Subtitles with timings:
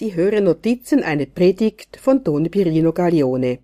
[0.00, 3.58] Sie hören Notizen einer Predigt von Don Pirino Gaglione.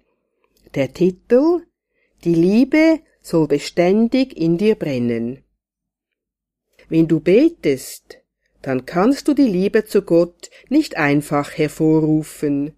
[0.75, 1.62] Der Titel
[2.25, 5.45] Die Liebe soll beständig in dir brennen.
[6.91, 8.19] Wenn du betest,
[8.61, 12.74] dann kannst du die Liebe zu Gott nicht einfach hervorrufen.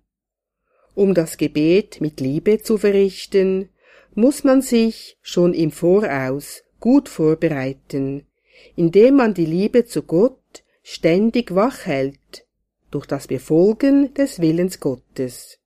[0.95, 3.70] Um das Gebet mit Liebe zu verrichten,
[4.14, 8.25] muss man sich schon im Voraus gut vorbereiten,
[8.77, 12.46] indem man die Liebe zu Gott ständig wach hält
[12.91, 15.58] durch das Befolgen des Willens Gottes.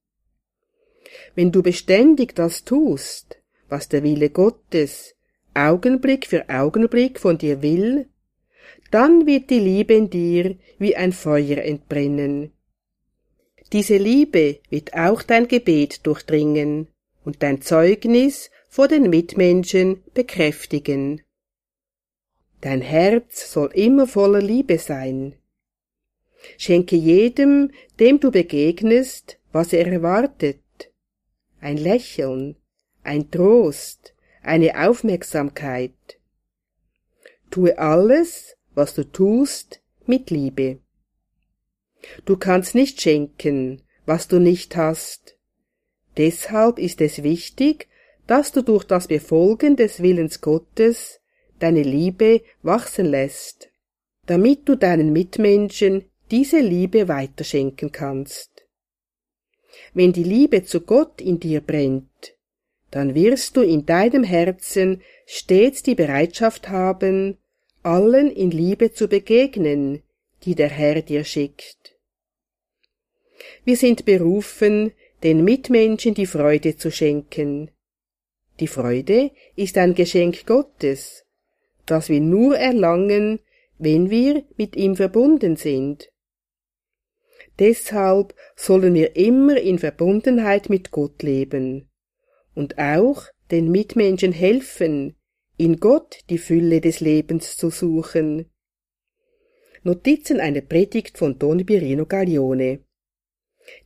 [1.34, 3.38] Wenn du beständig das tust,
[3.68, 5.14] was der Wille Gottes
[5.54, 8.08] Augenblick für Augenblick von dir will,
[8.90, 12.52] dann wird die Liebe in dir wie ein Feuer entbrennen.
[13.72, 16.88] Diese Liebe wird auch dein Gebet durchdringen
[17.24, 21.22] und dein Zeugnis vor den Mitmenschen bekräftigen.
[22.60, 25.34] Dein Herz soll immer voller Liebe sein.
[26.58, 30.60] Schenke jedem, dem du begegnest, was er erwartet.
[31.60, 32.56] Ein Lächeln,
[33.04, 35.92] ein Trost, eine Aufmerksamkeit.
[37.50, 40.78] Tue alles, was du tust, mit Liebe.
[42.24, 45.36] Du kannst nicht schenken, was du nicht hast.
[46.16, 47.88] Deshalb ist es wichtig,
[48.26, 51.20] dass du durch das Befolgen des Willens Gottes
[51.58, 53.70] deine Liebe wachsen lässt,
[54.26, 58.66] damit du deinen Mitmenschen diese Liebe weiterschenken kannst.
[59.92, 62.34] Wenn die Liebe zu Gott in dir brennt,
[62.90, 67.36] dann wirst du in deinem Herzen stets die Bereitschaft haben,
[67.82, 70.02] allen in Liebe zu begegnen,
[70.44, 71.96] die der Herr dir schickt.
[73.64, 77.70] Wir sind berufen, den Mitmenschen die Freude zu schenken.
[78.58, 81.26] Die Freude ist ein Geschenk Gottes,
[81.84, 83.40] das wir nur erlangen,
[83.78, 86.08] wenn wir mit ihm verbunden sind.
[87.58, 91.88] Deshalb sollen wir immer in Verbundenheit mit Gott leben
[92.54, 95.16] und auch den Mitmenschen helfen,
[95.58, 98.50] in Gott die Fülle des Lebens zu suchen.
[99.82, 102.80] Notizen einer Predigt von Don Birino Gaglione.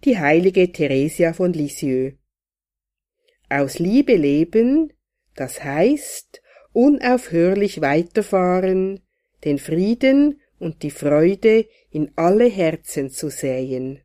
[0.04, 2.14] Die heilige Theresia von Lisieux.
[3.48, 4.92] Aus Liebe leben,
[5.34, 9.00] das heißt unaufhörlich weiterfahren,
[9.44, 14.00] den Frieden und die Freude in alle Herzen zu säen.